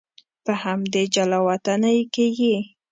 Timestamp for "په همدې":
0.45-1.03